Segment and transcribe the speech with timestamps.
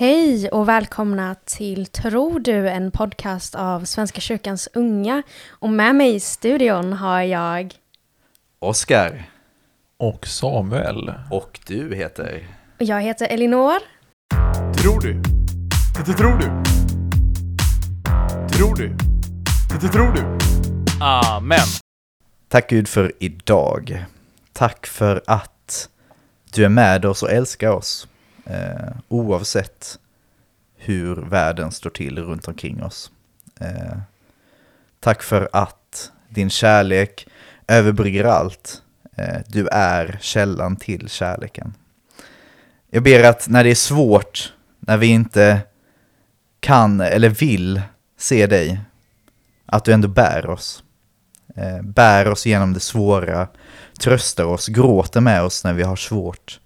[0.00, 2.68] Hej och välkomna till Tror du?
[2.68, 5.22] En podcast av Svenska kyrkans unga.
[5.48, 7.74] Och med mig i studion har jag...
[8.58, 9.30] Oskar.
[9.96, 11.12] Och Samuel.
[11.30, 12.46] Och du heter?
[12.78, 13.78] Och jag heter Elinor.
[14.82, 15.22] Tror du?
[16.06, 16.46] Det tror du?
[18.56, 18.96] Tror du?
[19.80, 20.38] Det tror du?
[21.04, 21.66] Amen.
[22.48, 24.04] Tack Gud för idag.
[24.52, 25.88] Tack för att
[26.52, 28.08] du är med oss och älskar oss.
[28.44, 29.98] Eh, oavsett
[30.76, 33.10] hur världen står till runt omkring oss.
[33.60, 33.98] Eh,
[35.00, 37.28] tack för att din kärlek
[37.66, 38.82] överbrygger allt.
[39.16, 41.74] Eh, du är källan till kärleken.
[42.90, 45.60] Jag ber att när det är svårt, när vi inte
[46.60, 47.82] kan eller vill
[48.18, 48.80] se dig,
[49.66, 50.82] att du ändå bär oss.
[51.56, 53.48] Eh, bär oss genom det svåra,
[54.00, 56.60] tröstar oss, gråter med oss när vi har svårt,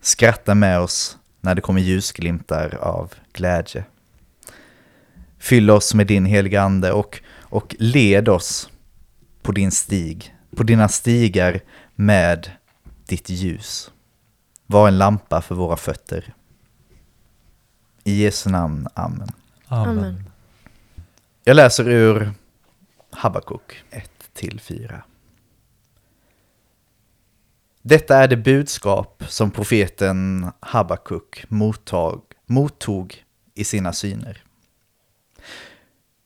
[0.00, 3.84] skrattar med oss när det kommer ljusglimtar av glädje.
[5.38, 8.70] Fyll oss med din heliga ande och, och led oss
[9.42, 11.60] på din stig, på dina stigar
[11.94, 12.50] med
[13.06, 13.90] ditt ljus.
[14.66, 16.34] Var en lampa för våra fötter.
[18.04, 19.28] I Jesu namn, Amen.
[19.66, 19.98] Amen.
[19.98, 20.30] Amen.
[21.44, 22.32] Jag läser ur
[23.10, 23.84] Habakuk
[24.34, 25.00] 1-4.
[27.82, 34.42] Detta är det budskap som profeten Habakuk mottag, mottog i sina syner.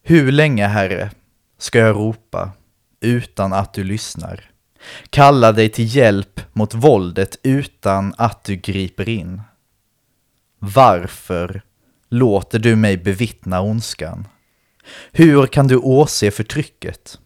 [0.02, 1.10] Hur länge, Herre,
[1.58, 2.52] ska jag ropa
[3.00, 4.50] utan att du lyssnar?
[5.10, 9.42] Kalla dig till hjälp mot våldet utan att du griper in?
[10.58, 11.62] Varför
[12.08, 14.28] låter du mig bevittna ondskan?
[15.12, 17.18] Hur kan du åse förtrycket?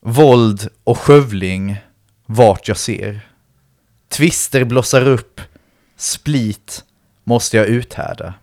[0.00, 1.76] Våld och skövling
[2.26, 3.25] vart jag ser.
[4.16, 5.40] Tvister blossar upp,
[5.96, 6.84] split
[7.24, 8.34] måste jag uthärda.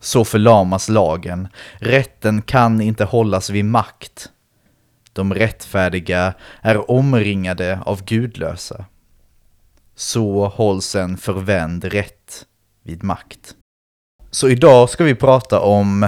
[0.00, 4.30] Så förlamas lagen, rätten kan inte hållas vid makt.
[5.12, 8.84] De rättfärdiga är omringade av gudlösa.
[9.94, 12.46] Så hålls en förvänd rätt
[12.82, 13.54] vid makt.
[14.30, 16.02] Så idag ska vi prata om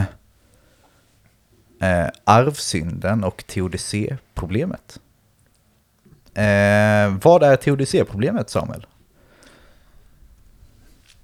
[1.81, 5.01] eh, arvsynden och teodicéproblemet.
[6.35, 8.87] Eh, vad är teodicéproblemet Samuel?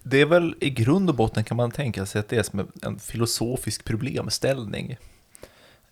[0.02, 2.68] Det är väl i grund och botten kan man tänka sig att det är som
[2.82, 4.96] en filosofisk problemställning.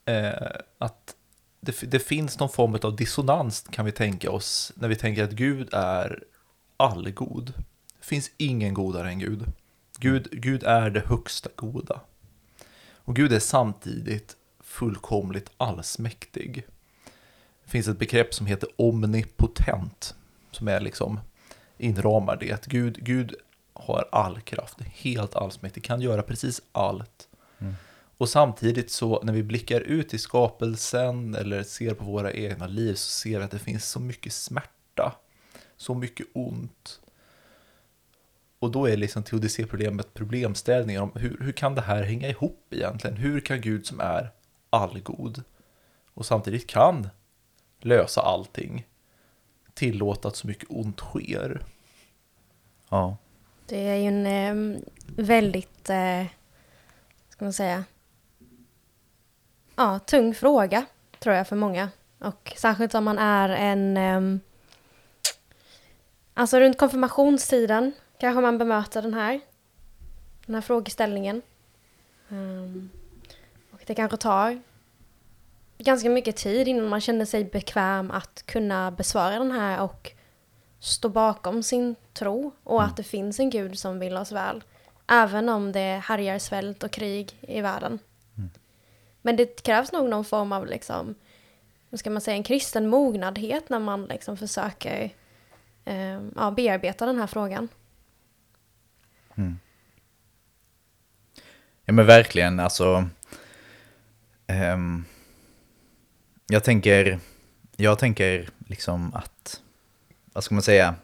[0.04, 0.32] Eh,
[0.78, 1.14] att
[1.60, 5.30] det, det finns någon form av dissonans kan vi tänka oss när vi tänker att
[5.30, 6.22] Gud är
[6.76, 7.52] allgod.
[8.00, 9.44] Det finns ingen godare än Gud.
[9.98, 12.00] Gud, Gud är det högsta goda.
[12.94, 16.64] Och Gud är samtidigt fullkomligt allsmäktig.
[17.68, 20.14] Det finns ett begrepp som heter omnipotent,
[20.50, 21.20] som är liksom
[21.78, 22.66] inramar det.
[22.66, 23.34] Gud, Gud
[23.72, 27.28] har all kraft, helt allsmäktig, kan göra precis allt.
[27.58, 27.74] Mm.
[28.18, 32.94] Och samtidigt så när vi blickar ut i skapelsen eller ser på våra egna liv
[32.94, 35.14] så ser vi att det finns så mycket smärta,
[35.76, 37.00] så mycket ont.
[38.58, 43.16] Och då är liksom teodicéproblemet problemställningar om hur, hur kan det här hänga ihop egentligen?
[43.16, 44.30] Hur kan Gud som är
[44.70, 45.42] allgod
[46.14, 47.08] och samtidigt kan
[47.80, 48.86] lösa allting
[49.74, 51.62] tillåta att så mycket ont sker?
[52.88, 53.16] Ja.
[53.66, 54.80] Det är ju en eh,
[55.16, 56.26] väldigt, eh,
[57.28, 57.84] ska man säga,
[59.76, 60.86] ja, tung fråga
[61.18, 61.90] tror jag för många.
[62.18, 64.40] Och särskilt om man är en, eh,
[66.34, 69.40] alltså runt konfirmationstiden kanske man bemöter den här,
[70.46, 71.42] den här frågeställningen.
[72.28, 72.90] Um,
[73.70, 74.60] och det kanske tar
[75.78, 80.12] ganska mycket tid innan man känner sig bekväm att kunna besvara den här och
[80.78, 84.64] stå bakom sin tro och att det finns en gud som vill oss väl.
[85.06, 87.98] Även om det härjar svält och krig i världen.
[88.36, 88.50] Mm.
[89.22, 91.14] Men det krävs nog någon form av liksom,
[91.90, 95.10] vad ska man säga, en kristen mognadhet när man liksom försöker
[95.84, 97.68] eh, ja, bearbeta den här frågan.
[99.34, 99.58] Mm.
[101.84, 103.08] Ja men verkligen, alltså.
[104.46, 105.04] ehm,
[106.50, 107.18] jag tänker,
[107.76, 109.60] jag tänker liksom att,
[110.32, 110.94] vad ska man säga?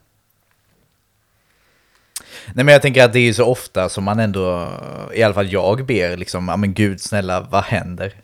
[2.55, 4.73] Nej men jag tänker att det är ju så ofta som man ändå,
[5.14, 8.14] i alla fall jag ber liksom, ja men gud snälla, vad händer?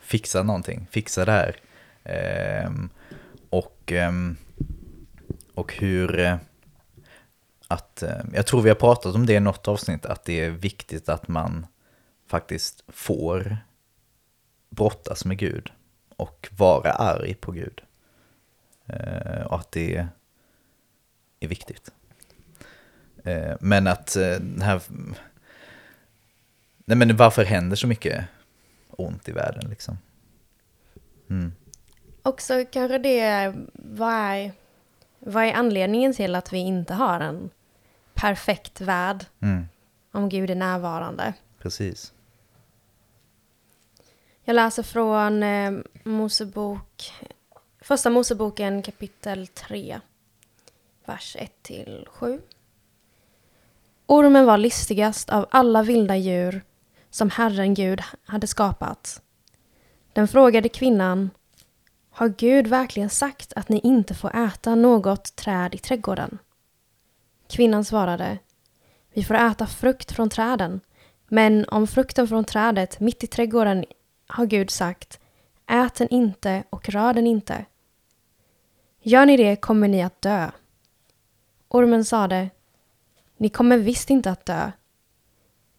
[0.00, 1.56] Fixa någonting, fixa det här.
[2.04, 2.88] Ehm,
[3.50, 4.36] och, ehm,
[5.54, 6.38] och hur,
[7.68, 10.50] att, eh, jag tror vi har pratat om det i något avsnitt, att det är
[10.50, 11.66] viktigt att man
[12.28, 13.58] faktiskt får
[14.70, 15.70] brottas med Gud
[16.16, 17.82] och vara arg på Gud.
[18.86, 20.06] Eh, och att det
[21.40, 21.90] är viktigt.
[23.24, 24.82] Eh, men att eh, den här,
[26.84, 28.24] Nej men varför händer så mycket
[28.90, 29.98] ont i världen liksom?
[31.30, 31.52] Mm.
[32.22, 34.52] Också kanske det, vad är,
[35.18, 37.50] vad är anledningen till att vi inte har en
[38.14, 39.64] perfekt värld Mm.
[40.12, 41.34] om Gud är närvarande?
[41.58, 42.12] Precis.
[44.46, 45.72] Jag läser från eh,
[46.04, 47.12] Mosebok,
[47.80, 50.00] första Moseboken kapitel 3,
[51.04, 52.40] vers 1 till 7.
[54.06, 56.62] Ormen var listigast av alla vilda djur
[57.10, 59.22] som Herren Gud hade skapat.
[60.12, 61.30] Den frågade kvinnan,
[62.10, 66.38] har Gud verkligen sagt att ni inte får äta något träd i trädgården?
[67.48, 68.38] Kvinnan svarade,
[69.12, 70.80] vi får äta frukt från träden,
[71.28, 73.84] men om frukten från trädet mitt i trädgården
[74.26, 75.20] har Gud sagt,
[75.66, 77.64] ät den inte och rör den inte.
[79.02, 80.50] Gör ni det kommer ni att dö.
[81.68, 82.50] Ormen sade,
[83.36, 84.72] ni kommer visst inte att dö.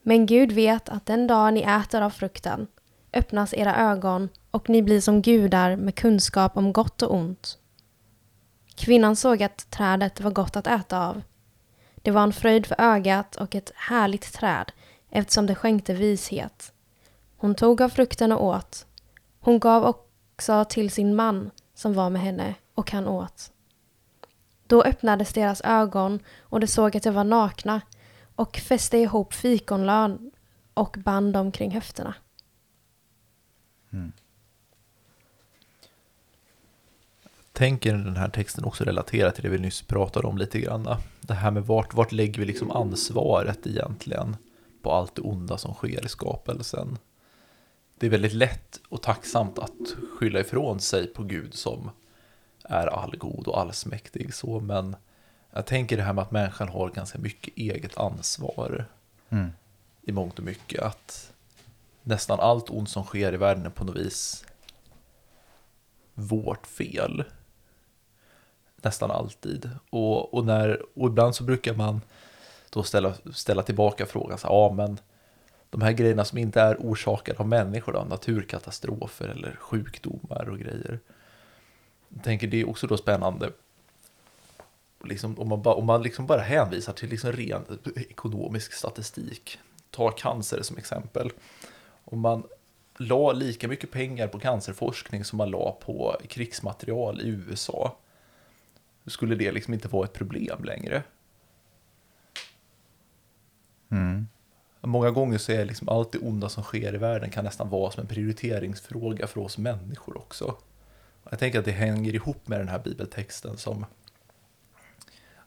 [0.01, 2.67] Men Gud vet att den dag ni äter av frukten
[3.13, 7.57] öppnas era ögon och ni blir som gudar med kunskap om gott och ont.
[8.75, 11.21] Kvinnan såg att trädet var gott att äta av.
[11.95, 14.71] Det var en fröjd för ögat och ett härligt träd
[15.09, 16.73] eftersom det skänkte vishet.
[17.37, 18.85] Hon tog av frukten och åt.
[19.39, 23.51] Hon gav också till sin man som var med henne och han åt.
[24.67, 27.81] Då öppnades deras ögon och de såg att de var nakna
[28.35, 30.31] och fäste ihop fikonlön
[30.73, 32.13] och band dem kring höfterna.
[33.93, 34.11] Mm.
[37.53, 40.95] Tänker den här texten också relatera till det vi nyss pratade om lite grann.
[41.21, 44.37] Det här med vart, vart lägger vi liksom ansvaret egentligen
[44.81, 46.97] på allt det onda som sker i skapelsen.
[47.99, 51.89] Det är väldigt lätt och tacksamt att skylla ifrån sig på Gud som
[52.63, 54.95] är allgod och allsmäktig så, men
[55.51, 58.85] jag tänker det här med att människan har ganska mycket eget ansvar
[59.29, 59.51] Mm.
[60.01, 60.81] i mångt och mycket.
[60.81, 61.33] Att
[62.03, 64.45] nästan allt ont som sker i världen är på något vis
[66.13, 67.23] vårt fel.
[68.75, 69.69] Nästan alltid.
[69.89, 72.01] Och, och, när, och ibland så brukar man
[72.69, 74.99] då ställa, ställa tillbaka frågan, så, ja men
[75.75, 80.99] de här grejerna som inte är orsakade av människor, då, naturkatastrofer eller sjukdomar och grejer.
[82.09, 83.51] Jag tänker det är också då spännande
[85.03, 90.11] liksom, om man, bara, om man liksom bara hänvisar till liksom ren ekonomisk statistik, ta
[90.11, 91.31] cancer som exempel.
[92.05, 92.43] Om man
[92.97, 97.97] la lika mycket pengar på cancerforskning som man la på krigsmaterial i USA,
[99.05, 101.03] skulle det liksom inte vara ett problem längre.
[103.91, 104.27] Mm.
[104.85, 107.91] Många gånger så är liksom allt det onda som sker i världen kan nästan vara
[107.91, 110.55] som en prioriteringsfråga för oss människor också.
[111.29, 113.85] Jag tänker att det hänger ihop med den här bibeltexten som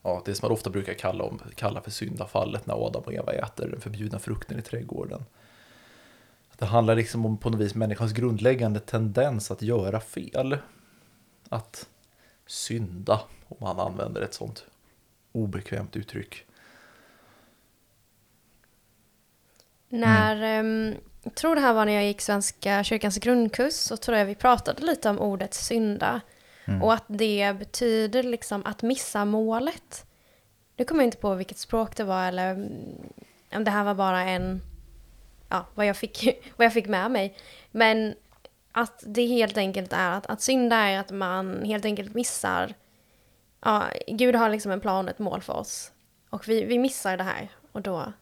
[0.02, 3.32] ja, det som man ofta brukar kalla, om, kalla för syndafallet när Adam och Eva
[3.32, 5.24] äter den förbjudna frukten i trädgården.
[6.58, 10.58] Det handlar liksom om på något vis människans grundläggande tendens att göra fel.
[11.48, 11.88] Att
[12.46, 14.64] synda, om man använder ett sånt
[15.32, 16.46] obekvämt uttryck.
[19.88, 24.16] När, ehm, jag tror det här var när jag gick Svenska kyrkans grundkurs, så tror
[24.16, 26.20] jag vi pratade lite om ordet synda.
[26.82, 30.06] Och att det betyder liksom att missa målet.
[30.76, 32.72] Nu kommer jag inte på vilket språk det var eller mm,
[33.54, 34.60] om det här var bara en,
[35.48, 37.36] ja, vad jag fick, vad jag fick med mig.
[37.70, 38.14] Men
[38.72, 42.74] att det helt enkelt är att, att synda är att man helt enkelt missar,
[43.64, 45.92] ja, Gud har liksom en plan och ett mål för oss.
[46.30, 48.12] Och vi, vi missar det här och då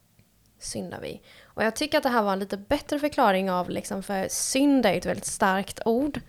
[0.67, 1.21] syndar vi.
[1.45, 4.87] Och jag tycker att det här var en lite bättre förklaring av liksom, för synd
[4.87, 6.21] är ett väldigt starkt ord.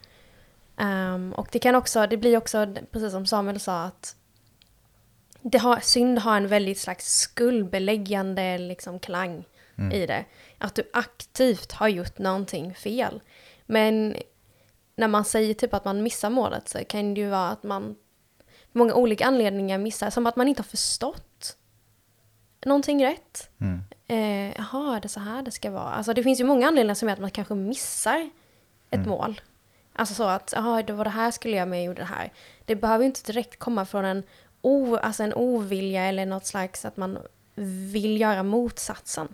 [0.77, 4.15] Ehm, och det kan också, det blir också, precis som Samuel sa, att
[5.41, 9.45] det har, synd har en väldigt slags skuldbeläggande liksom, klang
[9.93, 10.25] i det.
[10.57, 13.21] Att du aktivt har gjort någonting fel.
[13.65, 14.15] Men
[14.95, 17.95] när man säger typ att man missar målet så kan det ju vara att man
[18.71, 21.57] många olika anledningar missar, som att man inte har förstått
[22.65, 23.49] någonting rätt.
[23.61, 23.79] Mm.
[24.07, 25.83] Eh, jaha, är det så här det ska vara?
[25.91, 28.29] Alltså det finns ju många anledningar som är att man kanske missar
[28.89, 29.41] ett mål.
[29.93, 32.33] Alltså så att, jaha, det var det här skulle jag med, jag gjorde det här.
[32.65, 34.23] Det behöver ju inte direkt komma från en,
[34.61, 37.17] o, alltså en ovilja eller något slags att man
[37.91, 39.27] vill göra motsatsen.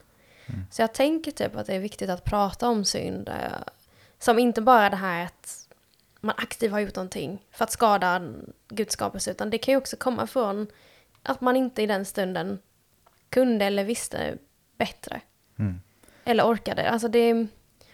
[0.71, 3.29] Så jag tänker typ att det är viktigt att prata om synd.
[3.29, 3.35] eh,
[4.19, 5.67] Som inte bara det här att
[6.19, 8.21] man aktivt har gjort någonting för att skada
[8.67, 10.67] Guds skapelse, utan det kan ju också komma från
[11.23, 12.59] att man inte i den stunden
[13.29, 14.37] kunde eller visste
[14.85, 15.21] bättre.
[15.59, 15.81] Mm.
[16.25, 16.89] Eller orkade.
[16.89, 17.47] Alltså det,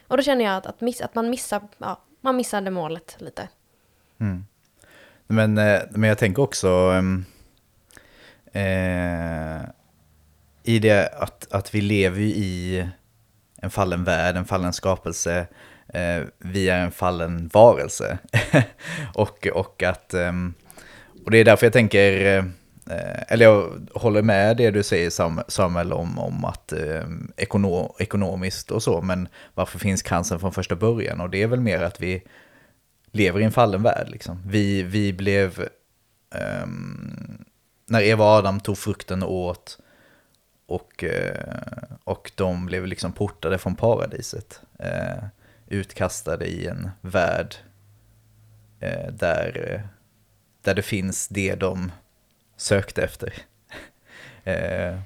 [0.08, 3.48] och då känner jag att, att, miss, att man, missar, ja, man missade målet lite.
[4.20, 4.44] Mm.
[5.26, 7.24] Men, eh, men jag tänker också ehm,
[8.52, 9.62] eh,
[10.62, 12.88] i det att, att vi lever ju i
[13.62, 15.46] en fallen värld, en fallen skapelse.
[15.88, 18.18] Eh, vi är en fallen varelse.
[19.14, 20.14] och, och att...
[20.14, 20.54] ehm,
[21.24, 22.44] och det är därför jag tänker, eh,
[22.90, 25.10] Eh, eller jag håller med det du säger
[25.50, 27.04] Samuel om, om att eh,
[27.36, 31.20] ekono, ekonomiskt och så, men varför finns cancern från första början?
[31.20, 32.22] Och det är väl mer att vi
[33.12, 34.08] lever i en fallen värld.
[34.08, 34.42] Liksom.
[34.46, 35.60] Vi, vi blev,
[36.34, 36.66] eh,
[37.86, 39.78] när Eva och Adam tog frukten och åt,
[40.66, 41.44] och, eh,
[42.04, 45.24] och de blev liksom portade från paradiset, eh,
[45.68, 47.54] utkastade i en värld
[48.80, 49.80] eh, där, eh,
[50.62, 51.92] där det finns det de
[52.60, 53.34] sökte efter.
[54.44, 55.00] eh,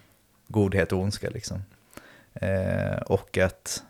[0.49, 1.65] godhet och ondska liksom.
[2.35, 3.83] Eh, och att...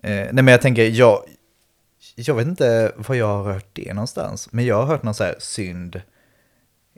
[0.00, 1.24] Eh, nej men jag tänker, jag,
[2.14, 5.24] jag vet inte var jag har hört det någonstans, men jag har hört någon så
[5.24, 6.02] här synd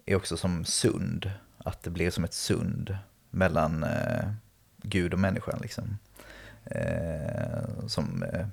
[0.07, 2.97] är också som sund, att det blir som ett sund
[3.31, 4.29] mellan eh,
[4.83, 5.99] Gud och människan liksom.
[6.65, 8.47] Eh, som eh,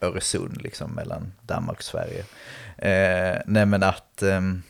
[0.00, 2.24] Öresund liksom mellan Danmark och Sverige.
[2.78, 4.62] Eh, nej men att, ehm,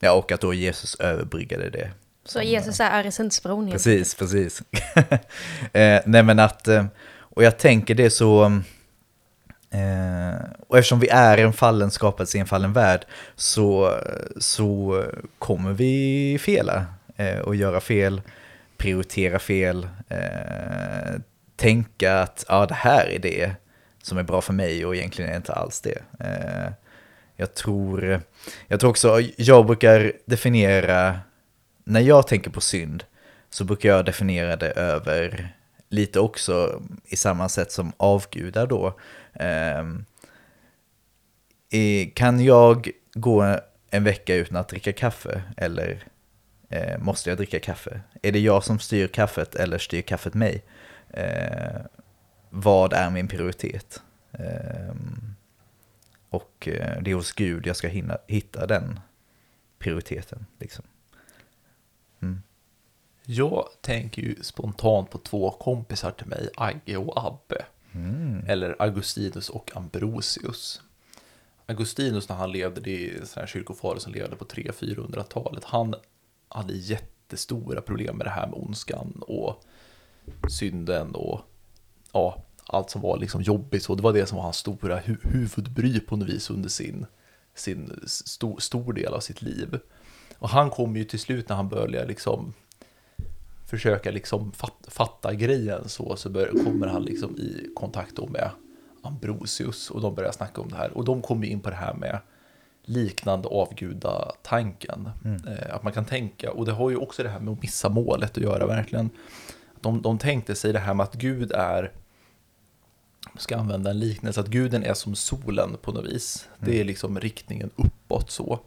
[0.00, 1.90] ja och att då Jesus överbryggade det.
[2.24, 4.62] Så Jesus är Öresundsbron Precis, precis.
[5.72, 6.84] eh, nej men att, eh,
[7.16, 8.44] och jag tänker det så,
[9.70, 13.98] eh, och eftersom vi är en fallen skapelse i en fallen värld så,
[14.36, 15.04] så
[15.38, 16.86] kommer vi fela
[17.16, 18.22] eh, och göra fel,
[18.76, 21.20] prioritera fel, eh,
[21.56, 23.50] tänka att ja, det här är det
[24.02, 26.02] som är bra för mig och egentligen är det inte alls det.
[27.36, 28.20] Jag tror,
[28.68, 31.20] jag tror också, jag brukar definiera,
[31.84, 33.04] när jag tänker på synd,
[33.50, 35.54] så brukar jag definiera det över
[35.88, 38.98] lite också i samma sätt som avgudar då.
[39.32, 39.84] Eh,
[42.14, 43.58] kan jag gå
[43.90, 46.04] en vecka utan att dricka kaffe eller
[46.68, 48.00] eh, måste jag dricka kaffe?
[48.22, 50.62] Är det jag som styr kaffet eller styr kaffet mig?
[51.10, 51.80] Eh,
[52.50, 54.02] vad är min prioritet?
[54.32, 55.33] Ehm,
[56.34, 59.00] och eh, det är hos Gud jag ska hinna, hitta den
[59.78, 60.46] prioriteten.
[60.58, 60.84] Liksom.
[62.20, 62.42] Mm.
[63.24, 67.64] Jag tänker ju spontant på två kompisar till mig, Agge och Abbe.
[67.92, 68.44] Mm.
[68.48, 70.82] Eller Augustinus och Ambrosius.
[71.66, 75.64] Augustinus när han levde, det är en sån här kyrkofader som levde på 300-400-talet.
[75.64, 75.94] Han
[76.48, 79.64] hade jättestora problem med det här med ondskan och
[80.48, 81.40] synden och
[82.12, 83.82] ja, allt som var liksom jobbigt.
[83.82, 87.06] Så det var det som var hans stora hu- huvudbry på något vis under sin,
[87.54, 89.78] sin stor, stor del av sitt liv.
[90.38, 92.54] Och han kom ju till slut när han började liksom
[93.66, 98.50] försöka liksom fatta, fatta grejen så, så bör, kommer han liksom i kontakt med
[99.02, 100.90] Ambrosius och de börjar snacka om det här.
[100.96, 102.18] Och de kommer in på det här med
[102.82, 105.08] liknande avgudatanken.
[105.46, 107.88] Eh, att man kan tänka, och det har ju också det här med att missa
[107.88, 109.10] målet att göra verkligen.
[109.80, 111.92] De, de tänkte sig det här med att Gud är,
[113.38, 116.48] ska använda en liknelse, att guden är som solen på något vis.
[116.58, 118.60] Det är liksom riktningen uppåt så.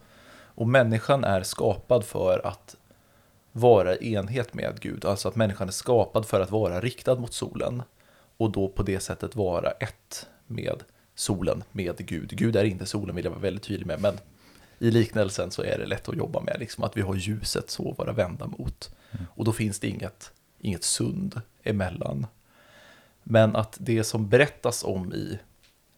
[0.57, 2.75] Och människan är skapad för att
[3.51, 5.05] vara i enhet med Gud.
[5.05, 7.83] Alltså att människan är skapad för att vara riktad mot solen.
[8.37, 10.83] Och då på det sättet vara ett med
[11.15, 12.29] solen, med Gud.
[12.29, 14.01] Gud är inte solen vill jag vara väldigt tydlig med.
[14.01, 14.17] Men
[14.79, 16.55] i liknelsen så är det lätt att jobba med.
[16.59, 18.95] Liksom att vi har ljuset så att vara vända mot.
[19.35, 22.27] Och då finns det inget, inget sund emellan.
[23.29, 25.39] Men att det som berättas om i,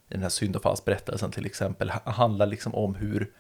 [0.10, 3.32] i den här syndafallsberättelsen till exempel ha- handlar liksom om hur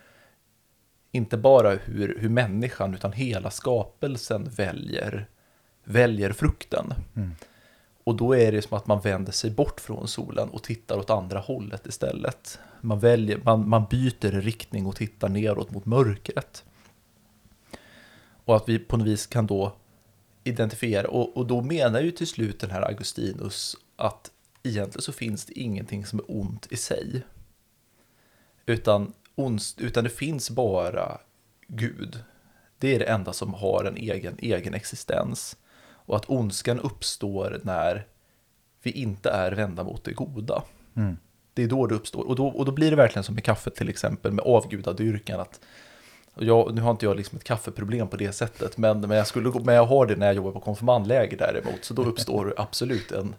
[1.12, 5.28] inte bara hur, hur människan utan hela skapelsen väljer,
[5.84, 6.94] väljer frukten.
[8.04, 11.10] Och då är det som att man vänder sig bort från solen och tittar åt
[11.10, 12.60] andra hållet istället.
[12.82, 16.64] Man, väljer, man, man byter riktning och tittar neråt mot mörkret.
[18.46, 19.76] Och att vi på något vis kan då
[20.50, 24.32] identifiera, och, och då menar ju till slut den här Augustinus att
[24.64, 27.22] egentligen så finns det ingenting som är ont i sig.
[28.66, 31.18] Utan, onst, utan det finns bara
[31.68, 32.24] Gud.
[32.78, 35.58] Det är det enda som har en egen, egen existens.
[35.82, 38.08] Och att ondskan uppstår när
[38.84, 40.64] vi inte är vända mot det goda.
[40.96, 41.18] Mm.
[41.54, 42.28] Det är då det uppstår.
[42.28, 45.40] Och då, och då blir det verkligen som med kaffet till exempel, med avgudadyrkan.
[45.40, 45.60] Att,
[46.36, 49.52] jag, nu har inte jag liksom ett kaffeproblem på det sättet, men, men, jag skulle,
[49.64, 51.86] men jag har det när jag jobbar på konfirmandläger däremot.
[51.86, 53.36] Så då uppstår absolut en,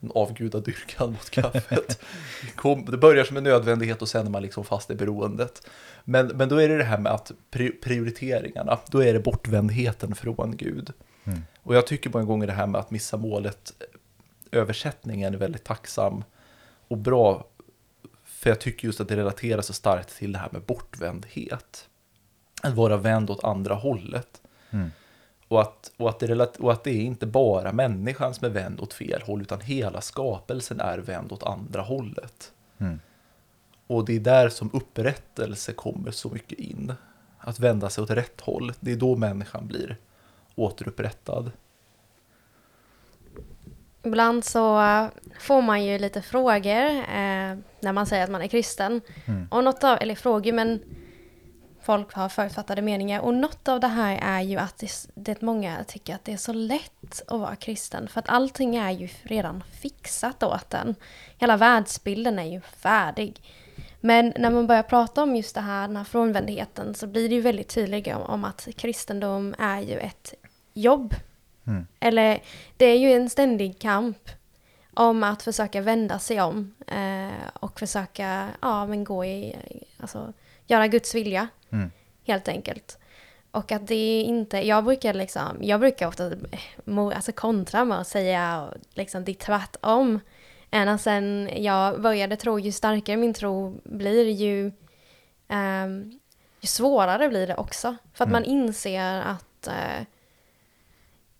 [0.00, 2.00] en avgudadyrkan mot kaffet.
[2.42, 5.66] Det Kom, det börjar som en nödvändighet och sen är man liksom fast i beroendet.
[6.04, 10.14] Men, men då är det det här med att pri- prioriteringarna, då är det bortvändheten
[10.14, 10.92] från Gud.
[11.24, 11.42] Mm.
[11.62, 13.72] Och jag tycker många gånger det här med att missa målet,
[14.52, 16.24] översättningen är väldigt tacksam
[16.88, 17.46] och bra.
[18.24, 21.88] För jag tycker just att det relaterar så starkt till det här med bortvändhet.
[22.64, 24.42] Att vara vänd åt andra hållet.
[24.70, 24.90] Mm.
[25.48, 28.80] Och att, och, att det, och att det är inte bara människan som är vänd
[28.80, 32.52] åt fel håll, utan hela skapelsen är vänd åt andra hållet.
[32.78, 33.00] Mm.
[33.86, 36.92] Och det är där som upprättelse kommer så mycket in.
[37.38, 38.72] Att vända sig åt rätt håll.
[38.80, 39.96] Det är då människan blir
[40.54, 41.50] återupprättad.
[44.02, 44.82] Ibland så
[45.40, 49.00] får man ju lite frågor eh, när man säger att man är kristen.
[49.24, 49.48] Mm.
[49.50, 50.80] Och något av, eller frågor, men
[51.84, 53.20] folk har förutfattade meningar.
[53.20, 56.36] Och något av det här är ju att det, det många tycker att det är
[56.36, 58.08] så lätt att vara kristen.
[58.08, 60.94] För att allting är ju redan fixat åt en.
[61.38, 63.40] Hela världsbilden är ju färdig.
[64.00, 67.34] Men när man börjar prata om just det här, den här frånvändheten så blir det
[67.34, 70.34] ju väldigt tydligt om, om att kristendom är ju ett
[70.74, 71.14] jobb.
[71.66, 71.86] Mm.
[72.00, 72.42] Eller
[72.76, 74.28] det är ju en ständig kamp
[74.94, 79.56] om att försöka vända sig om eh, och försöka ja, men gå i,
[80.00, 80.32] alltså,
[80.66, 81.90] göra Guds vilja Mm.
[82.26, 82.98] helt enkelt.
[83.50, 86.32] Och att det är inte, jag brukar liksom, jag brukar ofta
[87.14, 90.20] alltså kontra med att säga liksom det är tvärtom.
[90.70, 94.72] Ända sen jag började tro, ju starkare min tro blir ju,
[95.48, 96.20] ehm,
[96.60, 97.96] ju svårare blir det också.
[98.14, 98.32] För att Mm.
[98.42, 100.06] man inser att, eh,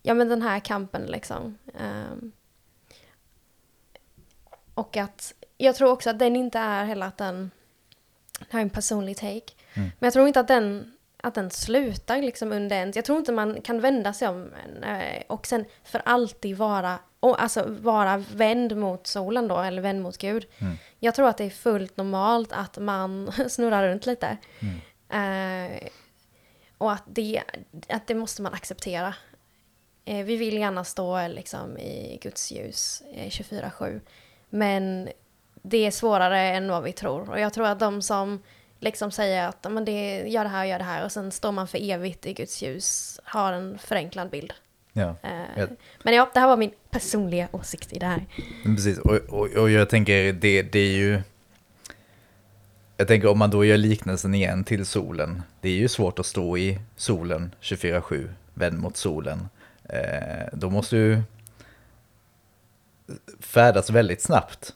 [0.02, 1.58] ja men den här kampen liksom.
[1.80, 2.32] ehm,
[4.74, 7.50] och att, jag tror också att den inte är heller att den,
[8.38, 9.52] det här är en personlig take.
[9.74, 9.90] Mm.
[9.98, 12.96] Men jag tror inte att den, att den slutar liksom under ens...
[12.96, 14.50] Jag tror inte man kan vända sig om
[14.82, 20.18] eh, och sen för alltid vara, alltså vara vänd mot solen då, eller vänd mot
[20.18, 20.46] Gud.
[20.58, 20.74] Mm.
[20.98, 24.36] Jag tror att det är fullt normalt att man snurrar runt lite.
[24.60, 25.72] Mm.
[25.74, 25.88] Eh,
[26.78, 27.42] och att det,
[27.88, 29.14] att det måste man acceptera.
[30.04, 34.00] Eh, vi vill gärna stå liksom, i Guds ljus eh, 24-7.
[34.50, 35.08] Men
[35.62, 37.30] det är svårare än vad vi tror.
[37.30, 38.42] Och jag tror att de som
[38.84, 41.52] liksom säger att "Ja, men det, gör det här, gör det här och sen står
[41.52, 44.52] man för evigt i Guds ljus har en förenklad bild.
[44.92, 45.68] Ja, Eh.
[46.02, 48.26] Men ja, det här var min personliga åsikt i det här.
[48.64, 48.98] precis.
[48.98, 51.22] Och, och, och jag tänker, det, det är ju...
[52.96, 55.42] Jag tänker om man då gör liknelsen igen till solen.
[55.60, 59.48] Det är ju svårt att stå i solen 24-7, vänd mot solen.
[59.88, 61.22] Eh, då måste du
[63.40, 64.74] färdas väldigt snabbt.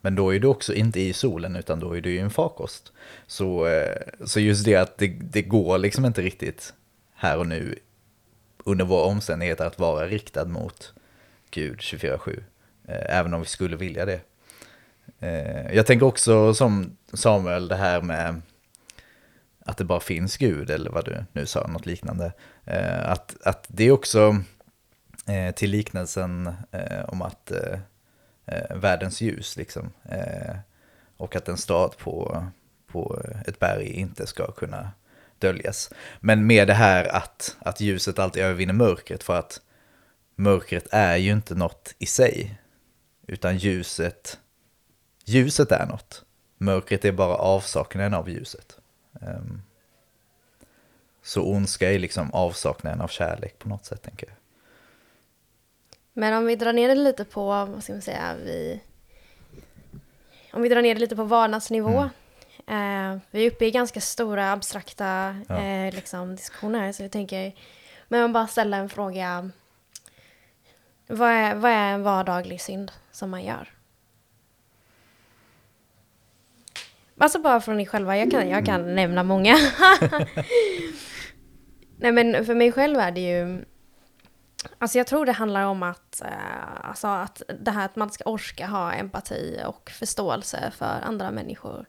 [0.00, 2.92] Men då är du också inte i solen utan då är du i en farkost.
[3.26, 6.74] Så, eh, så just det att det, det går liksom inte riktigt
[7.14, 7.78] här och nu
[8.64, 10.92] under våra omständigheter att vara riktad mot
[11.50, 12.42] Gud 24-7.
[12.88, 14.20] Eh, även om vi skulle vilja det.
[15.20, 18.42] Eh, jag tänker också som Samuel det här med
[19.64, 22.32] att det bara finns Gud eller vad du nu sa, något liknande.
[23.02, 24.36] Att, att det är också
[25.54, 26.52] till liknelsen
[27.08, 27.52] om att
[28.48, 29.90] eh, världens ljus liksom.
[30.04, 30.56] Eh,
[31.16, 32.46] och att en stad på,
[32.86, 34.90] på ett berg inte ska kunna
[35.38, 35.90] döljas.
[36.20, 39.60] Men med det här att, att ljuset alltid övervinner mörkret för att
[40.34, 42.60] mörkret är ju inte något i sig.
[43.26, 44.38] Utan ljuset,
[45.24, 46.24] ljuset är något.
[46.58, 48.76] Mörkret är bara avsaknaden av ljuset.
[49.20, 49.62] Um,
[51.22, 54.36] så ondska är liksom avsaknaden av kärlek på något sätt tänker jag.
[56.18, 58.80] Men om vi drar ner det lite på, vad ska man säga, vi...
[60.52, 61.98] Om vi drar ner det lite på vardagsnivå.
[62.66, 65.64] Eh, vi är uppe i ganska stora abstrakta Ja.
[65.64, 66.92] eh, liksom, diskussioner.
[66.92, 67.52] Så jag tänker,
[68.08, 69.50] men man bara ställa en fråga.
[71.06, 73.72] Vad är, vad är en vardaglig synd som man gör?
[77.18, 78.18] Alltså bara från er själva.
[78.18, 79.56] Jag kan, jag kan nämna många.
[81.96, 83.64] Nej men för mig själv är det ju...
[84.78, 88.24] Alltså jag tror det handlar om att, eh, alltså att det här att man ska
[88.24, 91.86] orska ha empati och förståelse för andra människor.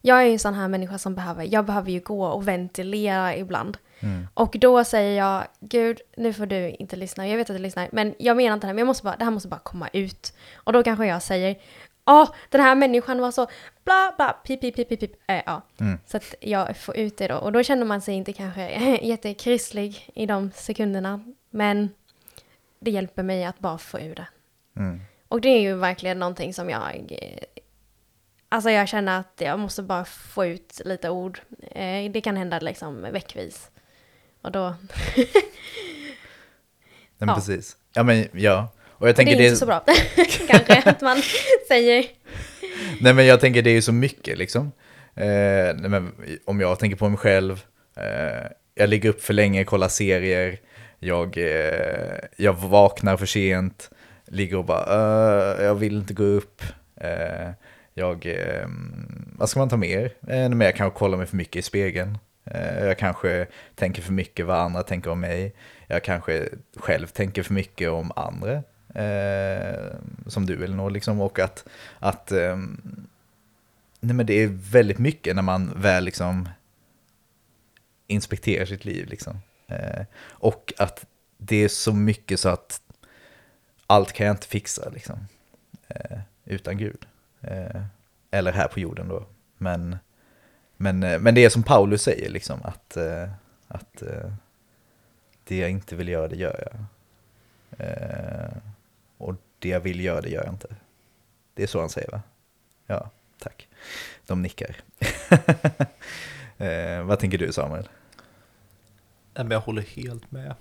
[0.00, 3.36] Jag är ju en sån här människa som behöver, jag behöver ju gå och ventilera
[3.36, 3.78] ibland.
[4.00, 4.28] Mm.
[4.34, 7.88] Och då säger jag, gud, nu får du inte lyssna, jag vet att du lyssnar,
[7.92, 9.88] men jag menar inte det här, men jag måste bara, det här måste bara komma
[9.92, 10.34] ut.
[10.54, 11.56] Och då kanske jag säger,
[12.04, 13.46] ja, den här människan var så
[13.84, 15.12] bla bla, pip pip pip pip, pip.
[15.26, 15.62] Eh, ja.
[15.80, 15.98] Mm.
[16.06, 17.36] Så att jag får ut det då.
[17.36, 18.70] Och då känner man sig inte kanske
[19.02, 21.20] jättekristlig i de sekunderna.
[21.54, 21.90] Men
[22.80, 24.26] det hjälper mig att bara få ur det.
[24.76, 25.00] Mm.
[25.28, 27.12] Och det är ju verkligen någonting som jag...
[28.48, 31.40] Alltså jag känner att jag måste bara få ut lite ord.
[31.70, 33.70] Eh, Det kan hända liksom veckvis.
[34.42, 34.74] Och då...
[35.16, 35.26] Nej,
[37.18, 37.34] men Ja.
[37.34, 37.76] precis.
[37.94, 38.68] Ja, men ja.
[38.88, 39.84] Och jag det är tänker inte så bra.
[40.48, 41.22] Kanske att man
[41.68, 42.04] säger...
[43.00, 44.72] Nej men jag tänker det är ju så mycket liksom.
[45.14, 45.76] Eh,
[46.44, 47.64] om jag tänker på mig själv,
[47.96, 50.58] eh, jag ligger upp för länge, kollar serier,
[51.04, 53.90] jag, eh, jag vaknar för sent,
[54.26, 54.84] ligger och bara,
[55.56, 56.62] äh, jag vill inte gå upp.
[56.96, 57.50] Eh,
[57.94, 58.68] jag, eh,
[59.36, 60.04] vad ska man ta mer?
[60.04, 62.18] Eh, men jag kanske kollar mig för mycket i spegeln.
[62.44, 65.54] Eh, jag kanske tänker för mycket vad andra tänker om mig.
[65.86, 68.62] Jag kanske själv tänker för mycket om andra.
[70.26, 71.20] Som du Elinor, liksom.
[71.20, 71.64] Och att,
[71.98, 72.30] att
[74.00, 76.48] nej men det är väldigt mycket när man väl liksom
[78.06, 79.08] inspekterar sitt liv.
[79.08, 79.38] Liksom.
[79.66, 82.80] Eh, och att det är så mycket så att
[83.86, 85.28] allt kan jag inte fixa liksom,
[85.88, 87.06] eh, utan Gud.
[87.40, 87.82] Eh,
[88.30, 89.26] eller här på jorden då.
[89.58, 89.98] Men,
[90.76, 92.96] men, men det är som Paulus säger, liksom, att,
[93.68, 94.02] att
[95.44, 96.84] det jag inte vill göra, det gör jag.
[99.18, 100.76] Och det jag vill göra, det gör jag inte.
[101.54, 102.22] Det är så han säger va?
[102.86, 103.68] Ja, tack.
[104.26, 104.76] De nickar.
[107.04, 107.88] vad tänker du Samuel?
[109.36, 110.54] Nej, men jag håller helt med.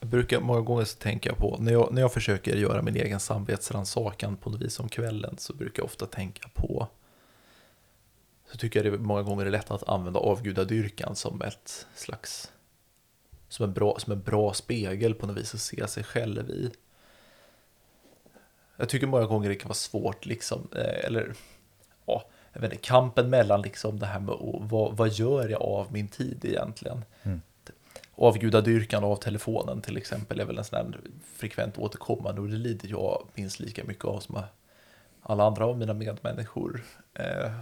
[0.00, 2.96] Jag brukar många gånger så tänker jag på, när jag, när jag försöker göra min
[2.96, 6.88] egen samvetsrannsakan på något vis om kvällen så brukar jag ofta tänka på,
[8.50, 12.52] så tycker jag det många gånger är lätt att använda avgudadyrkan som ett slags,
[13.48, 16.70] som en bra, som en bra spegel på något vis att se sig själv i.
[18.76, 21.34] Jag tycker många gånger det kan vara svårt liksom, eh, eller
[22.06, 25.92] ja, jag vet inte, kampen mellan liksom det här med vad, vad gör jag av
[25.92, 27.04] min tid egentligen?
[27.22, 27.40] Mm.
[28.14, 31.00] Avgudadyrkan av telefonen till exempel är väl en sån här
[31.36, 34.42] frekvent återkommande och det lider jag minst lika mycket av som
[35.22, 36.84] alla andra av mina medmänniskor.
[37.14, 37.52] Eh,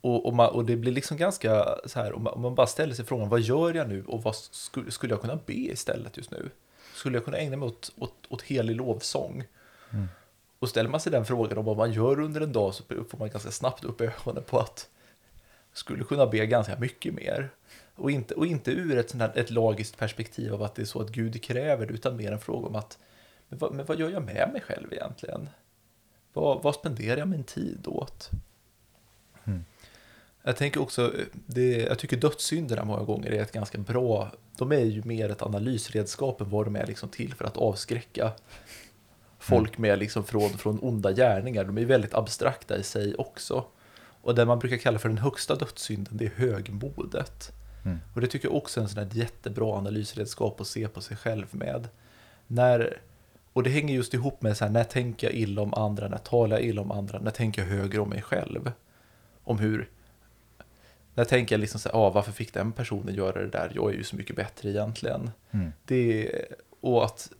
[0.00, 2.66] och, och, man, och det blir liksom ganska så här, om man, om man bara
[2.66, 6.16] ställer sig frågan vad gör jag nu och vad skulle, skulle jag kunna be istället
[6.16, 6.50] just nu?
[6.94, 9.44] Skulle jag kunna ägna mig åt, åt, åt helig lovsång?
[9.90, 10.08] Mm.
[10.58, 13.18] Och ställer man sig den frågan om vad man gör under en dag så får
[13.18, 14.88] man ganska snabbt upp ögonen på att
[15.72, 17.50] skulle kunna be ganska mycket mer.
[17.94, 20.86] Och inte, och inte ur ett, sånt här, ett lagiskt perspektiv av att det är
[20.86, 22.98] så att Gud kräver det, utan mer en fråga om att
[23.48, 25.48] men vad, men vad gör jag med mig själv egentligen?
[26.32, 28.30] Vad, vad spenderar jag min tid åt?
[29.44, 29.64] Mm.
[30.42, 34.84] Jag tänker också, det, jag tycker dödssynderna många gånger är ett ganska bra, de är
[34.84, 38.32] ju mer ett analysredskap än vad de är liksom till för att avskräcka
[39.46, 41.64] folk med liksom från, från onda gärningar.
[41.64, 43.64] De är väldigt abstrakta i sig också.
[44.22, 47.52] Och det man brukar kalla för den högsta dödssynden, det är högmodet.
[47.84, 47.98] Mm.
[48.14, 51.16] Och det tycker jag också är en sån här jättebra analysredskap att se på sig
[51.16, 51.88] själv med.
[52.46, 53.00] När,
[53.52, 56.18] och det hänger just ihop med så här, när tänker jag illa om andra, när
[56.18, 58.72] talar jag illa om andra, när tänker jag högre om mig själv?
[59.44, 59.90] Om hur,
[61.14, 63.90] när tänker jag liksom så här, ah, varför fick den personen göra det där, jag
[63.92, 65.30] är ju så mycket bättre egentligen.
[65.50, 65.72] Mm.
[65.84, 66.30] Det,
[66.80, 67.30] och, att,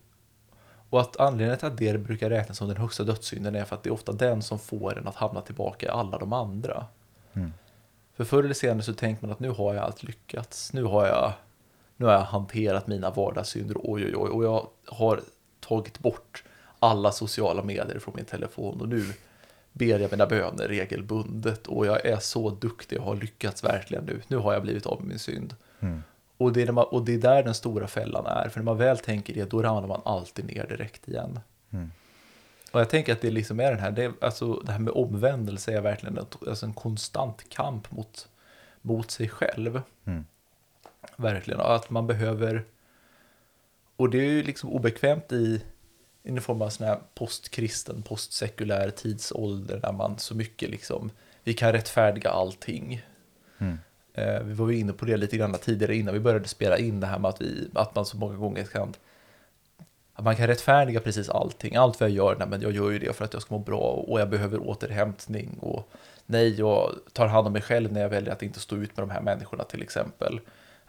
[0.91, 3.83] och att anledningen till att det brukar räknas som den högsta dödssynden är för att
[3.83, 6.87] det är ofta den som får en att hamna tillbaka i alla de andra.
[7.33, 7.53] Mm.
[8.17, 10.73] För förr eller senare så tänker man att nu har jag allt lyckats.
[10.73, 11.33] Nu har jag,
[11.97, 15.21] nu har jag hanterat mina vardagssynder, oj oj oj, och jag har
[15.61, 16.45] tagit bort
[16.79, 19.13] alla sociala medier från min telefon och nu
[19.73, 24.21] ber jag mina böner regelbundet och jag är så duktig och har lyckats verkligen nu.
[24.29, 25.55] Nu har jag blivit av med min synd.
[25.81, 26.03] Mm.
[26.37, 28.79] Och det, är man, och det är där den stora fällan är, för när man
[28.79, 31.41] väl tänker det, då ramlar man alltid ner direkt igen.
[31.71, 31.91] Mm.
[32.71, 34.93] Och jag tänker att det liksom är den här, det, är, alltså, det här med
[34.93, 38.29] omvändelse är verkligen ett, alltså en konstant kamp mot,
[38.83, 39.83] mot sig själv.
[40.05, 40.25] Mm.
[41.17, 42.65] Verkligen, och att man behöver,
[43.97, 45.63] och det är ju liksom obekvämt i,
[46.23, 51.11] i en form av sån här postkristen, postsekulär tidsålder där man så mycket liksom,
[51.45, 53.03] vi kan rättfärdiga allting.
[53.59, 53.79] Mm.
[54.17, 57.01] Eh, vi var ju inne på det lite grann tidigare innan vi började spela in
[57.01, 58.95] det här med att, vi, att man så många gånger kan
[60.17, 61.77] att man kan rättfärdiga precis allting.
[61.77, 63.59] Allt vad jag gör, nej, men jag gör ju det för att jag ska må
[63.59, 65.59] bra och jag behöver återhämtning.
[65.61, 65.91] Och
[66.27, 69.03] nej, jag tar hand om mig själv när jag väljer att inte stå ut med
[69.03, 70.41] de här människorna till exempel.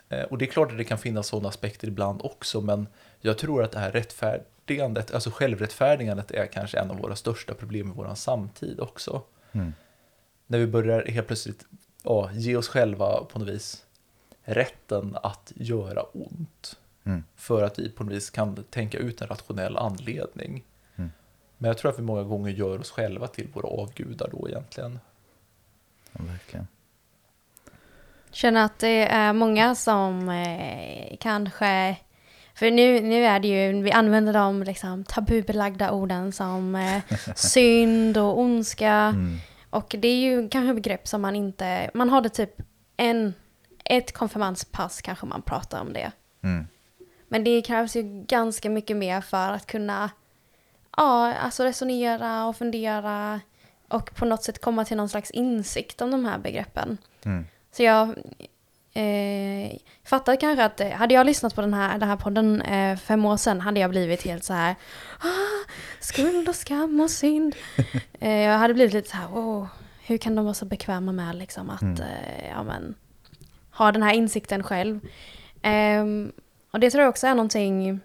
[0.09, 2.87] Eh, och det är klart att det kan finnas sådana aspekter ibland också, men
[3.21, 7.91] jag tror att det här rättfärdigandet, alltså självrättfärdigandet är kanske en av våra största problem
[7.91, 9.21] i vår samtid också.
[9.51, 9.73] Mm.
[10.47, 11.65] När vi börjar helt plötsligt
[12.03, 13.85] ja, ge oss själva på något vis
[14.43, 16.77] rätten att göra ont.
[17.03, 17.23] Mm.
[17.35, 20.63] För att vi på något vis kan tänka ut en rationell anledning.
[20.95, 21.11] Mm.
[21.57, 24.99] Men jag tror att vi många gånger gör oss själva till våra avgudar då egentligen.
[26.11, 26.67] Ja, verkligen.
[28.31, 31.97] Känner att det är många som eh, kanske...
[32.53, 37.01] För nu, nu är det ju, vi använder de liksom tabubelagda orden som eh,
[37.35, 38.91] synd och ondska.
[38.91, 39.37] Mm.
[39.77, 41.91] Och det är ju kanske begrepp som man inte...
[41.93, 42.61] Man har det typ
[42.97, 43.33] en...
[43.83, 46.11] Ett konfirmandspass kanske man pratar om det.
[46.43, 46.67] Mm.
[47.27, 50.09] Men det krävs ju ganska mycket mer för att kunna
[50.97, 53.41] ja, alltså resonera och fundera
[53.87, 56.97] och på något sätt komma till någon slags insikt om de här begreppen.
[57.23, 57.45] Mm.
[57.71, 58.15] Så jag
[58.97, 62.97] eh, fattar kanske att eh, hade jag lyssnat på den här, den här podden eh,
[62.97, 64.75] fem år sedan hade jag blivit helt så här
[65.19, 67.55] ah, skuld och skam och synd.
[68.19, 69.67] eh, jag hade blivit lite så här, wow,
[70.05, 72.01] hur kan de vara så bekväma med liksom att Mm.
[72.01, 72.95] eh, ja, men,
[73.71, 74.99] ha den här insikten själv.
[75.61, 76.31] Ehm,
[76.71, 77.99] och det tror jag också är någonting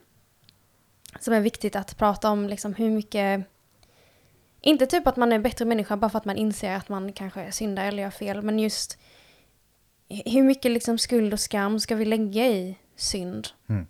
[1.20, 3.46] som är viktigt att prata om, liksom hur mycket
[4.61, 7.12] inte typ att man är en bättre människa bara för att man inser att man
[7.12, 8.98] kanske syndar eller gör fel, men just
[10.27, 13.48] hur mycket liksom skuld och skam ska vi lägga i synd?
[13.68, 13.87] Mm.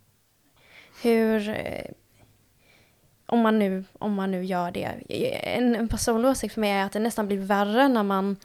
[1.03, 1.91] Hur, eh,
[3.27, 4.85] om man, nu, om man nu gör det.
[5.57, 8.37] En, en personlig åsikt för mig är att det nästan blir värre när man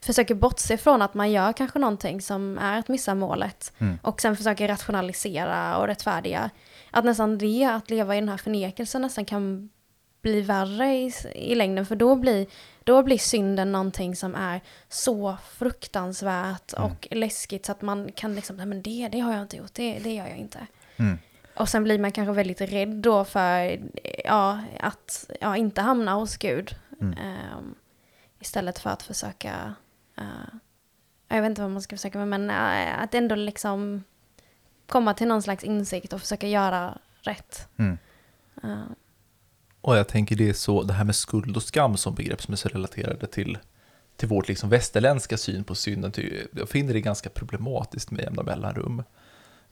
[0.00, 3.98] försöker bortse från att man gör kanske någonting som är att missa målet Mm.
[4.02, 6.50] och sen försöker rationalisera och rättfärdiga.
[6.90, 9.70] Att nästan det, att leva i den här förnekelsen nästan kan
[10.22, 12.46] bli värre i, i längden för då blir,
[12.84, 16.90] då blir synden någonting som är så fruktansvärt Mm.
[16.90, 19.74] och läskigt så att man kan liksom, nej men det, det har jag inte gjort,
[19.74, 20.66] det, det gör jag inte.
[20.96, 21.18] Mm.
[21.54, 23.80] Och sen blir man kanske väldigt rädd då för
[24.24, 26.76] ja, att ja, inte hamna hos Gud.
[27.00, 27.18] Mm.
[27.18, 27.74] Ehm,
[28.40, 29.74] istället för att försöka,
[30.16, 30.24] eh,
[31.28, 34.04] jag vet inte vad man ska försöka med, men eh, att ändå liksom
[34.86, 37.68] komma till någon slags insikt och försöka göra rätt.
[37.76, 37.98] Mm.
[38.62, 38.84] Eh,
[39.82, 42.52] Och jag tänker det är så, det här med skuld och skam som begrepp som
[42.52, 43.58] är så relaterade till,
[44.16, 46.12] till vårt liksom västerländska syn på synden.
[46.52, 49.02] Jag finner det ganska problematiskt med jämna mellanrum.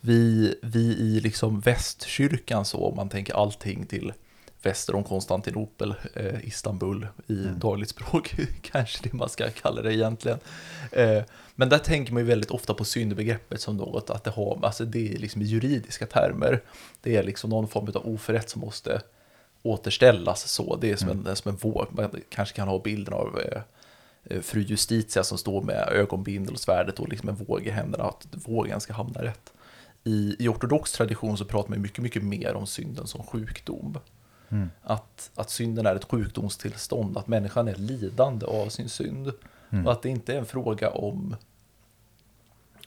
[0.01, 4.13] Vi, vi i liksom västkyrkan så, om man tänker allting till
[4.63, 7.59] väster om Konstantinopel, eh, Istanbul i Mm.
[7.59, 10.39] dagligt språk, kanske det man ska kalla det egentligen.
[10.93, 11.23] Eh,
[11.55, 14.85] men där tänker man ju väldigt ofta på syndbegreppet som något att det har, alltså
[14.85, 16.63] det är liksom i juridiska termer.
[17.03, 19.01] Det är liksom någon form av oförrätt som måste
[19.63, 20.77] återställas så.
[20.77, 21.87] Det är som, en, som en våg.
[21.91, 23.63] Man kanske kan ha bilden av eh,
[24.25, 28.05] eh, fru Justitia som står med ögonbindel och svärdet och liksom en våg i händerna,
[28.05, 29.53] att vågen ska hamna rätt.
[30.05, 33.99] I, I ortodox tradition så pratar man mycket, mycket mer om synden som sjukdom.
[34.49, 34.71] Mm.
[34.83, 39.33] Att, att synden är ett sjukdomstillstånd, att människan är lidande av sin synd.
[39.71, 39.87] Mm.
[39.87, 41.37] Och att det inte är en fråga om,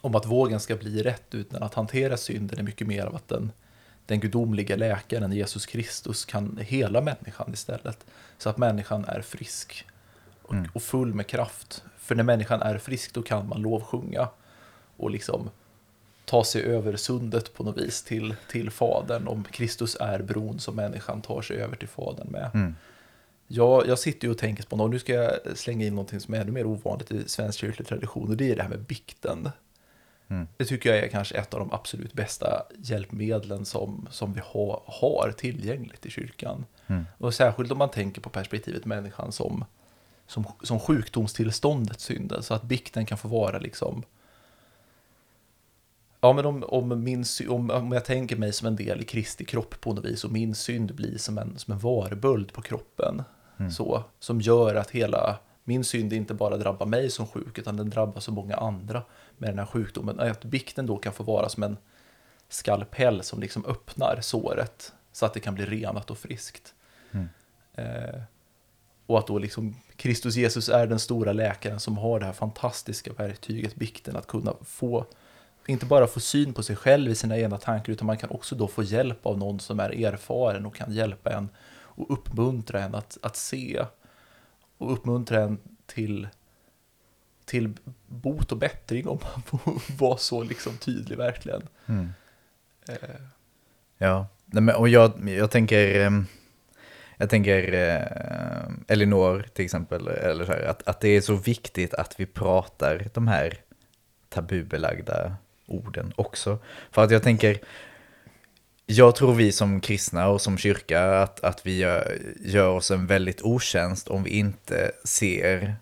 [0.01, 3.27] om att vågen ska bli rätt, utan att hantera synden är mycket mer av att
[3.27, 3.51] den,
[4.05, 8.05] den gudomliga läkaren Jesus Kristus kan hela människan istället.
[8.37, 9.85] Så att människan är frisk
[10.41, 10.69] och, Mm.
[10.73, 11.83] och full med kraft.
[11.97, 14.27] För när människan är frisk då kan man lovsjunga
[14.97, 15.49] och liksom
[16.25, 19.27] ta sig över sundet på något vis till, till Fadern.
[19.27, 22.51] Om Kristus är bron som människan tar sig över till Fadern med.
[22.53, 22.75] Mm.
[23.47, 26.33] Jag, jag sitter ju och tänker på, och nu ska jag slänga in någonting som
[26.33, 29.49] är ännu mer ovanligt i svensk kyrklig tradition, och det är det här med bikten.
[30.27, 30.47] Mm.
[30.57, 34.83] Det tycker jag är kanske ett av de absolut bästa hjälpmedlen som, som vi ha,
[34.85, 36.65] har tillgängligt i kyrkan.
[36.87, 37.05] Mm.
[37.17, 39.65] Och särskilt om man tänker på perspektivet människan som,
[40.27, 44.03] som, som sjukdomstillståndet synden, så att bikten kan få vara liksom
[46.23, 49.45] Ja, men om, om, min, om, om jag tänker mig som en del i Kristi
[49.45, 53.23] kropp på något vis och min synd blir som en, som en varböld på kroppen.
[53.57, 53.71] Mm.
[53.71, 57.89] Så, som gör att hela min synd inte bara drabbar mig som sjuk utan den
[57.89, 59.03] drabbar så många andra
[59.37, 60.19] med den här sjukdomen.
[60.19, 61.77] Att bikten då kan få vara som en
[62.49, 66.73] skalpell som liksom öppnar såret så att det kan bli renat och friskt.
[67.11, 67.29] Mm.
[67.75, 68.21] Eh,
[69.05, 73.13] och att då liksom Kristus Jesus är den stora läkaren som har det här fantastiska
[73.13, 75.05] verktyget, bikten, att kunna få
[75.65, 78.55] inte bara få syn på sig själv i sina egna tankar utan man kan också
[78.55, 81.49] då få hjälp av någon som är erfaren och kan hjälpa en
[81.95, 83.85] och uppmuntra en att, att se
[84.77, 86.27] och uppmuntra en till,
[87.45, 87.73] till
[88.07, 91.67] bot och bättring om man får vara så liksom tydlig verkligen.
[91.85, 92.13] Mm.
[92.89, 92.95] Eh,
[93.97, 96.25] Ja, Nej, men, och jag, jag tänker, ehm,
[97.17, 101.93] jag tänker eh, Elinor till exempel, eller så här, att, att det är så viktigt
[101.93, 103.57] att vi pratar de här
[104.29, 106.59] tabubelagda orden också.
[106.91, 107.59] För att jag tänker,
[108.85, 113.07] jag tror vi som kristna och som kyrka att, att vi gör, gör oss en
[113.07, 115.75] väldigt otjänst om vi inte ser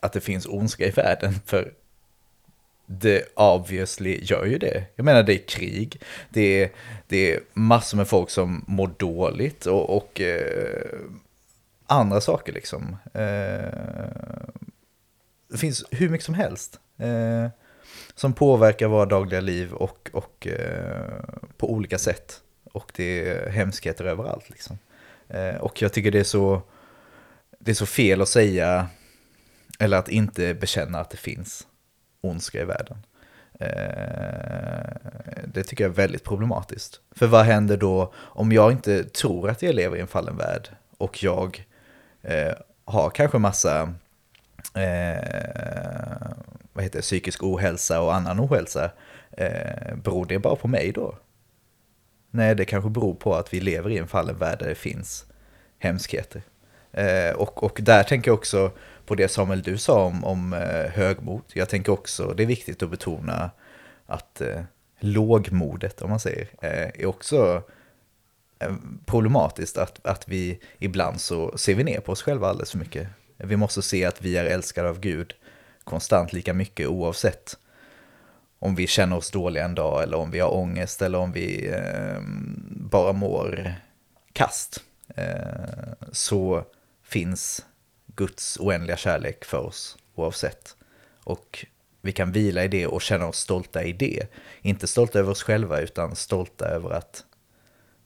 [0.00, 1.34] att det finns ondska i världen.
[1.46, 1.72] För
[2.86, 4.84] det obviously gör ju det.
[4.96, 6.70] Jag menar det är krig, det är,
[7.08, 10.98] det är massor med folk som mår dåligt och, och eh,
[11.86, 12.96] andra saker liksom.
[13.14, 13.70] Eh,
[15.48, 17.46] det finns hur mycket som helst eh,
[18.20, 21.24] som påverkar våra dagliga liv och, och eh,
[21.56, 22.40] på olika sätt.
[22.72, 24.78] Och det är hemskheter överallt liksom.
[25.28, 26.62] Eh, och jag tycker det är så,
[27.58, 28.86] det är så fel att säga
[29.78, 31.66] eller att inte bekänna att det finns
[32.20, 32.98] ondska i världen.
[33.60, 34.90] Eh,
[35.46, 37.00] det tycker jag är väldigt problematiskt.
[37.10, 40.68] För vad händer då om jag inte tror att jag lever i en fallen värld
[40.98, 41.66] och jag
[42.22, 42.52] eh,
[42.84, 43.94] har kanske massa
[44.74, 45.79] eh,
[46.72, 48.90] vad heter det, psykisk ohälsa och annan ohälsa.
[49.30, 51.14] Eh, beror det bara på mig då?
[52.30, 55.26] Nej, det kanske beror på att vi lever i en fallen värld där det finns
[55.78, 56.42] hemskheter.
[56.92, 58.70] Eh, och, och där tänker jag också
[59.06, 61.42] på det Samuel du sa om, om eh, högmod.
[61.52, 63.50] Jag tänker också, det är viktigt att betona
[64.06, 64.60] att eh,
[65.00, 67.62] lågmodet, om man säger, eh, är också
[68.58, 68.74] eh,
[69.06, 69.78] problematiskt.
[69.78, 73.08] Att, att vi ibland så ser vi ner på oss själva alldeles för mycket.
[73.36, 75.34] Vi måste se att vi är älskade av Gud
[75.84, 77.56] konstant lika mycket oavsett
[78.58, 81.68] om vi känner oss dåliga en dag eller om vi har ångest eller om vi
[81.68, 82.20] eh,
[82.70, 83.74] bara mår
[84.32, 84.82] kast.
[85.16, 86.64] Eh, så
[87.02, 87.66] finns
[88.06, 90.76] Guds oändliga kärlek för oss oavsett.
[91.24, 91.66] Och
[92.00, 94.26] vi kan vila i det och känna oss stolta i det.
[94.62, 97.24] Inte stolta över oss själva utan stolta över att,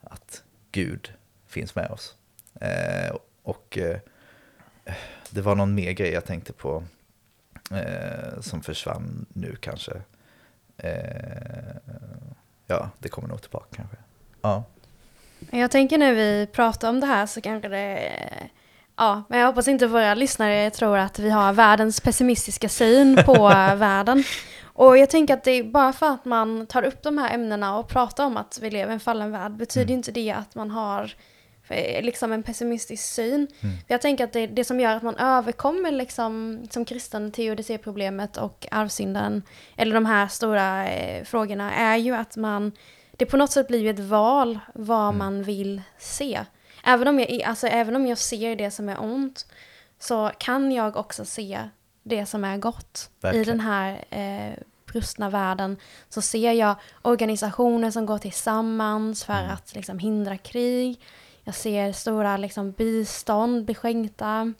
[0.00, 1.12] att Gud
[1.46, 2.14] finns med oss.
[2.60, 3.98] Eh, och eh,
[5.30, 6.84] det var någon mer grej jag tänkte på
[7.70, 9.92] eh, som försvann nu kanske.
[10.76, 11.76] Eh,
[12.66, 13.96] ja, det kommer nog tillbaka kanske.
[14.42, 14.64] Ja.
[15.50, 18.10] Jag tänker när vi pratar om det här så kanske det...
[18.96, 23.48] Ja, men jag hoppas inte våra lyssnare tror att vi har världens pessimistiska syn på
[23.76, 24.24] världen.
[24.64, 27.78] Och jag tänker att det är bara för att man tar upp de här ämnena
[27.78, 29.96] och pratar om att vi lever i en fallen värld betyder Mm.
[29.98, 31.08] inte det att man har eh,
[32.02, 33.48] liksom en pessimistisk syn.
[33.60, 33.76] Mm.
[33.86, 38.66] Jag tänker att det, det som gör att man överkommer liksom som kristen teodicéproblemet och
[38.70, 39.42] arvsynden,
[39.76, 42.72] eller de här stora eh, frågorna, är ju att man,
[43.16, 45.18] det på något sätt blir ju ett val vad Mm.
[45.18, 46.40] man vill se.
[46.84, 49.46] Även om, jag, alltså, även om jag ser det som är ont,
[49.98, 51.60] så kan jag också se
[52.02, 53.10] det som är gott.
[53.10, 53.46] I Verkligen.
[53.46, 54.58] den här eh,
[54.92, 55.76] brustna världen
[56.08, 59.50] så ser jag organisationer som går tillsammans för Mm.
[59.50, 61.00] att liksom, hindra krig.
[61.44, 64.52] Jag ser stora liksom, bistånd bli skänkta.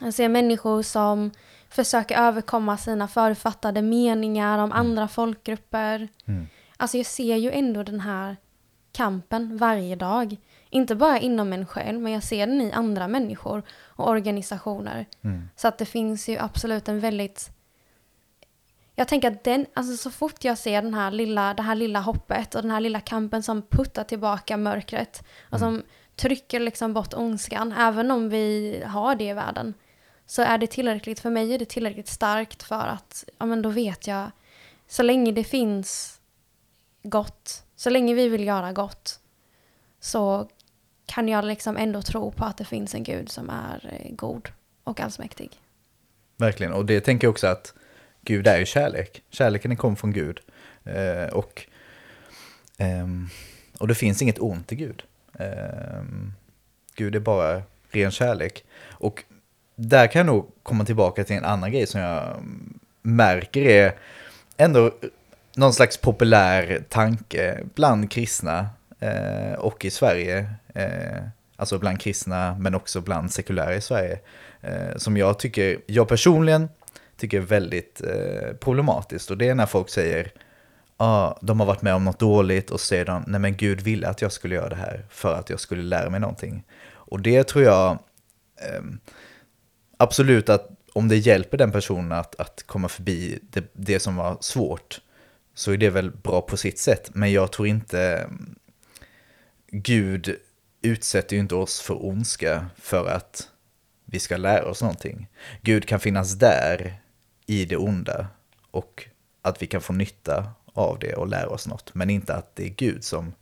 [0.00, 1.30] Jag ser människor som
[1.68, 6.08] försöker överkomma sina författade meningar om andra folkgrupper.
[6.26, 6.46] Mm.
[6.76, 8.36] Alltså jag ser ju ändå den här
[8.92, 10.36] kampen varje dag.
[10.70, 15.06] Inte bara inom en själv, men jag ser den i andra människor och organisationer.
[15.22, 15.48] Mm.
[15.56, 17.50] Så att det finns ju absolut en väldigt...
[18.98, 22.00] Jag tänker att den, alltså så fort jag ser den här lilla, det här lilla
[22.00, 25.82] hoppet och den här lilla kampen som puttar tillbaka mörkret och som
[26.16, 29.74] trycker liksom bort ondskan, även om vi har det i världen,
[30.26, 33.68] så är det tillräckligt, för mig är det tillräckligt starkt för att, ja men då
[33.68, 34.30] vet jag,
[34.88, 36.20] så länge det finns
[37.02, 39.20] gott, så länge vi vill göra gott,
[40.00, 40.48] så
[41.06, 44.48] kan jag liksom ändå tro på att det finns en gud som är eh, god
[44.84, 45.60] och allsmäktig.
[46.36, 47.74] Verkligen, och det tänker jag också att
[48.26, 49.22] Gud är ju kärlek.
[49.30, 50.40] Kärleken kom från Gud.
[50.84, 51.66] Eh, och,
[52.78, 53.06] eh,
[53.78, 55.02] och det finns inget ont i Gud.
[55.38, 56.02] Eh,
[56.94, 58.64] Gud är bara ren kärlek.
[58.90, 59.24] Och
[59.76, 62.36] där kan jag nog komma tillbaka till en annan grej som jag
[63.02, 63.94] märker är
[64.56, 64.90] ändå
[65.56, 68.68] någon slags populär tanke bland kristna
[69.00, 70.50] eh, och i Sverige.
[70.74, 71.22] Eh,
[71.56, 74.18] alltså bland kristna men också bland sekulära i Sverige.
[74.60, 76.68] Eh, som jag tycker, jag personligen
[77.16, 79.30] tycker är väldigt eh, problematiskt.
[79.30, 80.32] Och det är när folk säger
[80.96, 84.08] ah, de har varit med om något dåligt och säger de, nej men Gud ville
[84.08, 86.64] att jag skulle göra det här för att jag skulle lära mig någonting.
[86.92, 87.90] Och det tror jag
[88.60, 88.82] eh,
[89.96, 94.36] absolut att om det hjälper den personen att, att komma förbi det, det som var
[94.40, 95.00] svårt
[95.54, 97.10] så är det väl bra på sitt sätt.
[97.14, 98.54] Men jag tror inte ehm,
[99.70, 100.36] Gud
[100.82, 103.48] utsätter ju inte oss för ondska för att
[104.04, 105.28] vi ska lära oss någonting.
[105.62, 107.00] Gud kan finnas där
[107.46, 108.26] i det onda
[108.70, 109.04] och
[109.42, 111.94] att vi kan få nytta av det och lära oss något.
[111.94, 113.32] Men inte att det är Gud som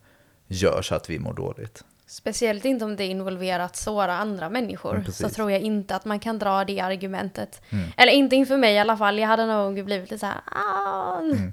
[0.46, 1.84] gör så att vi mår dåligt.
[2.06, 5.02] Speciellt inte om det involverar att såra andra människor.
[5.04, 5.16] Precis.
[5.16, 7.62] så tror jag inte att man kan dra det argumentet.
[7.70, 7.88] Mm.
[7.96, 9.18] Eller inte inför mig i alla fall.
[9.18, 10.40] Jag hade nog blivit lite så här...
[10.46, 11.52] Ah, Mm.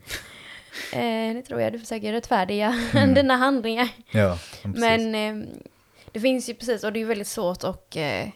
[0.93, 2.75] eh, det tror jag du försöker rättfärdiga
[3.15, 3.89] dina handlingar.
[4.11, 4.37] Ja.
[4.63, 5.47] Men eh,
[6.11, 8.27] det finns ju precis, och det är väldigt svårt att eh,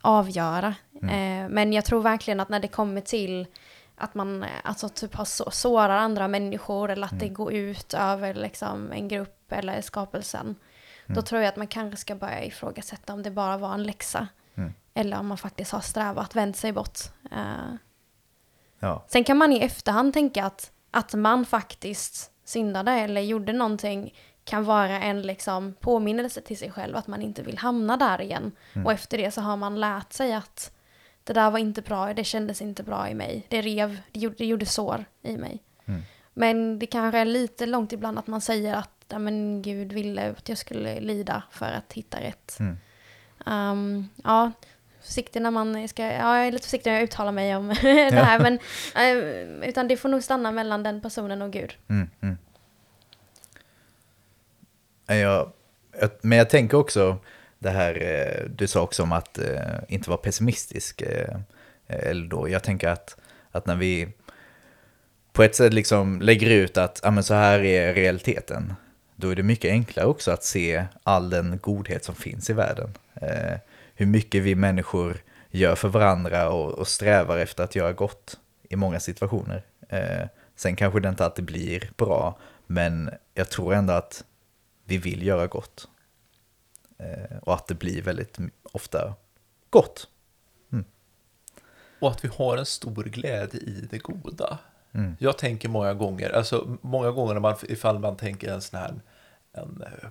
[0.00, 0.74] avgöra.
[1.02, 1.44] Mm.
[1.44, 3.46] Eh, men jag tror verkligen att när det kommer till
[3.96, 7.34] att man eh, alltså, typ har så, sårar andra människor eller att det Mm.
[7.34, 10.56] går ut över liksom, en grupp eller skapelsen.
[11.06, 11.24] Då Mm.
[11.24, 14.28] tror jag att man kanske ska börja ifrågasätta om det bara var en läxa.
[14.54, 14.72] Mm.
[14.94, 16.98] Eller om man faktiskt har strävat, vänt sig bort.
[17.32, 17.74] Eh,
[18.78, 19.04] ja.
[19.08, 24.64] Sen kan man i efterhand tänka att, att man faktiskt syndade eller gjorde någonting kan
[24.64, 28.52] vara en liksom påminnelse till sig själv att man inte vill hamna där igen.
[28.72, 28.86] Mm.
[28.86, 30.72] Och efter det så har man lärt sig att
[31.24, 33.46] det där var inte bra, det kändes inte bra i mig.
[33.48, 35.62] Det rev, det gjorde, det gjorde sår i mig.
[35.84, 36.02] Mm.
[36.34, 40.30] Men det kanske är lite långt ibland att man säger att ja, men Gud ville
[40.30, 42.58] att jag skulle lida för att hitta rätt.
[42.60, 42.76] Mm.
[43.46, 44.52] Um, ja,
[45.02, 48.10] försiktig när man ska, ja jag är lite försiktig när jag uttalar mig om det
[48.14, 48.58] här men
[48.94, 51.76] eh, utan det får nog stanna mellan den personen och Gud.
[51.88, 52.38] Mm, mm.
[55.06, 55.52] Jag,
[56.00, 57.18] jag, men jag tänker också,
[57.60, 61.02] det här, eh, du sa också om att eh, inte vara pessimistisk.
[61.02, 61.36] Eh,
[61.86, 63.16] Eller då, jag tänker att,
[63.50, 64.08] att när vi
[65.32, 68.74] på ett sätt liksom lägger ut att ah, men så här är realiteten,
[69.16, 72.94] då är det mycket enklare också att se all den godhet som finns i världen.
[73.14, 73.58] Eh,
[73.94, 75.16] hur mycket vi människor
[75.50, 78.38] gör för varandra och, och strävar efter att göra gott
[78.68, 79.62] i många situationer.
[79.88, 84.24] Eh, sen kanske det inte alltid blir bra, men jag tror ändå att
[84.84, 85.88] vi vill göra gott.
[87.00, 88.38] Eh, och att det blir väldigt
[88.72, 89.14] ofta
[89.70, 90.08] gott.
[92.00, 94.58] Och att vi har en stor glädje i det goda.
[94.92, 95.16] Mm.
[95.18, 99.00] Jag tänker många gånger, alltså många gånger när man, ifall man tänker en sån här,
[99.52, 100.08] en, eh,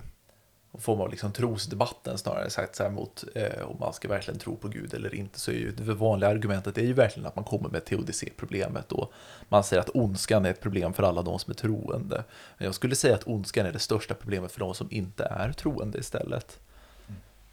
[0.72, 4.40] en form av liksom trosdebatten snarare sagt så här mot eh, om man ska verkligen
[4.40, 7.36] tro på Gud eller inte så är ju det vanliga argumentet är ju verkligen att
[7.36, 9.12] man kommer med teodicé-problemet och
[9.48, 12.24] man säger att ondskan är ett problem för alla de som är troende.
[12.58, 15.52] Men jag skulle säga att ondskan är det största problemet för de som inte är
[15.52, 16.60] troende istället.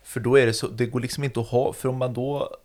[0.08, 2.58] För då är det så, det går liksom inte att ha, för om man då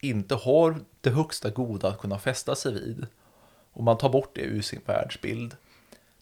[0.00, 3.06] inte har det högsta goda att kunna fästa sig vid
[3.72, 5.56] och man tar bort det ur sin världsbild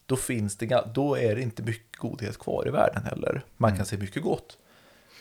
[0.05, 3.45] då, finns det, då är det inte mycket godhet kvar i världen heller.
[3.57, 4.57] Man kan se mycket gott.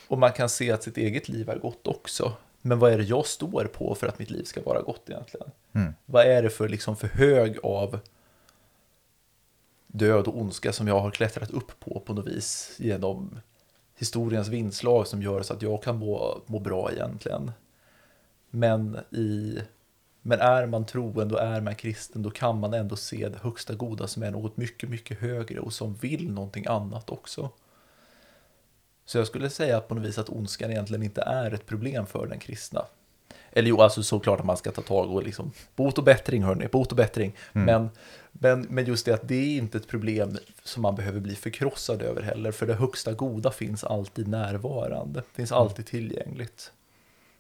[0.09, 2.33] Och man kan se att sitt eget liv är gott också.
[2.61, 5.51] Men vad är det jag står på för att mitt liv ska vara gott egentligen?
[5.73, 5.95] Mm.
[6.07, 7.99] Vad är det för, liksom, för hög av
[9.87, 13.41] död och ondska som jag har klättrat upp på på något vis genom
[13.97, 17.53] historiens vindslag som gör så att jag kan må, må bra egentligen.
[18.51, 19.59] Men, i,
[20.23, 23.75] men är man troende och är man kristen då kan man ändå se det högsta
[23.75, 27.51] goda som är något mycket, mycket högre och som vill någonting annat också.
[29.05, 32.27] Så jag skulle säga på något vis att ondskan egentligen inte är ett problem för
[32.27, 32.85] den kristna.
[33.57, 36.69] Eller jo, alltså såklart att man ska ta tag och liksom bot och bättring hörni,
[36.69, 37.37] bot och bättring.
[37.53, 37.91] Men,
[38.33, 42.03] men, men just det att det är inte ett problem som man behöver bli förkrossad
[42.03, 46.73] över heller, för det högsta goda finns alltid närvarande, finns alltid tillgängligt.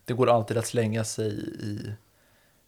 [0.04, 1.92] Det går alltid att slänga sig i,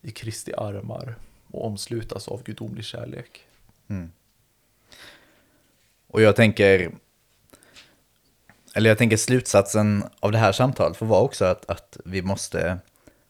[0.02, 1.14] i Kristi armar
[1.52, 3.46] och omslutas av gudomlig kärlek.
[6.08, 6.90] Och jag tänker,
[8.74, 12.78] eller jag tänker slutsatsen av det här samtalet får vara också att, att vi måste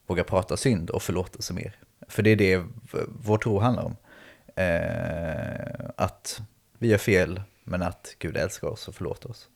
[0.07, 1.77] våga prata synd och förlåtelse mer.
[2.09, 2.65] För det är det
[3.23, 3.97] vår tro handlar om.
[4.57, 6.41] Eh, att
[6.79, 9.49] vi gör fel, men att Gud älskar oss och förlåter oss.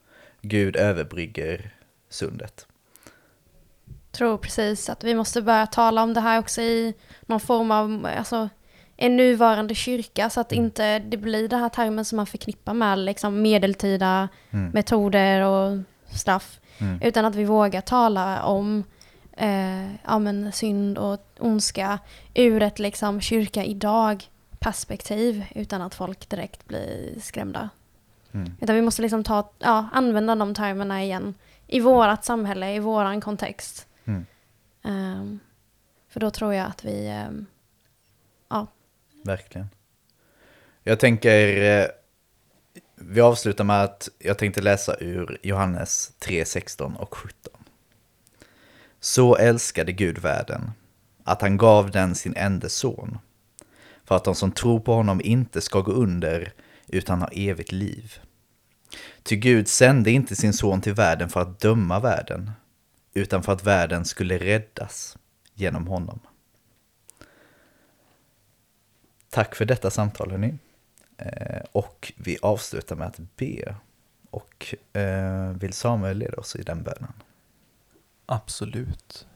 [0.42, 1.74] Gud överbrygger
[2.08, 2.66] sundet.
[4.12, 8.08] tror precis att vi måste börja tala om det här också i någon form av,
[8.18, 8.48] alltså
[8.96, 12.98] en nuvarande kyrka så att inte det blir den här termen som man förknippar med
[12.98, 15.78] liksom medeltida metoder och
[16.12, 16.60] straff.
[17.02, 18.84] Utan att vi vågar tala om
[19.36, 21.98] eh, ja, men synd och ondska
[22.34, 24.24] ur ett liksom kyrka idag
[24.58, 27.70] perspektiv utan att folk direkt blir skrämda.
[28.32, 28.52] Mm.
[28.60, 31.34] Utan vi måste liksom ta, ja, använda de termerna igen
[31.66, 33.86] i vårat samhälle, i våran kontext.
[34.04, 34.26] Mm.
[34.82, 35.40] Ehm,
[36.08, 37.46] för då tror jag att vi, ehm,
[38.48, 38.66] ja,
[39.24, 39.68] Verkligen.
[40.82, 41.86] Jag tänker, eh,
[42.96, 47.59] vi avslutar med att jag tänkte läsa ur Johannes 3, 16 och 17.
[49.00, 50.70] Så älskade Gud världen,
[51.24, 53.18] att han gav den sin enda son,
[54.04, 56.52] för att de som tror på honom inte ska gå under,
[56.86, 58.20] utan ha evigt liv.
[59.22, 62.50] Ty Gud sände inte sin son till världen för att döma världen,
[63.14, 65.18] utan för att världen skulle räddas
[65.54, 66.20] genom honom.
[69.30, 70.58] Tack för detta samtal hörni.
[71.16, 73.74] Eh, och vi avslutar med att be.
[74.30, 77.12] Och eh, vill Samuel leda oss i den bönen?
[78.32, 79.26] Absolut.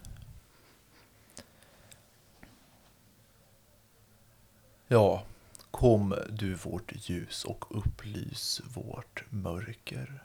[4.87, 5.23] Ja,
[5.71, 10.23] kom du vårt ljus och upplys vårt mörker.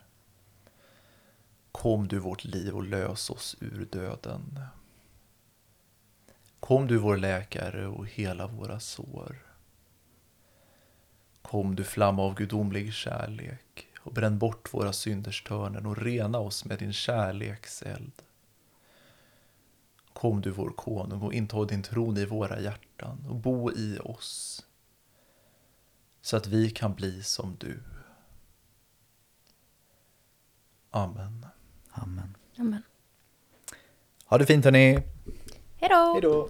[1.71, 4.59] Kom du vårt liv och lös oss ur döden.
[6.59, 9.37] Kom du vår läkare och hela våra sår.
[11.41, 16.65] Kom du flamma av gudomlig kärlek och bränn bort våra synders törnen och rena oss
[16.65, 18.11] med din kärlekseld.
[20.13, 24.65] Kom du vår konung och intag din tron i våra hjärtan och bo i oss
[26.21, 27.79] så att vi kan bli som du.
[30.91, 31.45] Amen.
[31.91, 32.37] Amen.
[32.57, 32.81] Amen.
[34.25, 35.03] Ha det fint hörni.
[35.77, 36.49] Hej då.